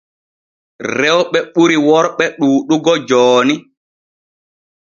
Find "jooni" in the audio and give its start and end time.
3.07-3.55